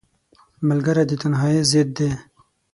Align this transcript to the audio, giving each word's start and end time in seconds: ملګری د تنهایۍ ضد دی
ملګری 0.67 1.03
د 1.07 1.11
تنهایۍ 1.21 1.61
ضد 1.71 1.89
دی 1.97 2.09